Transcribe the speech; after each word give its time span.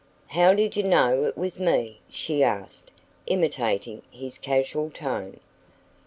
"How 0.29 0.55
did 0.55 0.75
you 0.75 0.81
know 0.81 1.25
it 1.25 1.37
was 1.37 1.59
me?" 1.59 1.99
she 2.09 2.41
asked, 2.43 2.89
imitating 3.27 4.01
his 4.09 4.39
casual 4.39 4.89
tone. 4.89 5.39